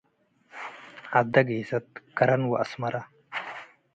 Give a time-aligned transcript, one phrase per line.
[1.15, 2.95] ዐደ ጌሰት ከረን ወአስመረ